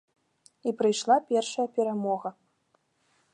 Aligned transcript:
І 0.71 0.71
прыйшла 0.79 1.17
першая 1.33 1.67
перамога. 1.77 2.29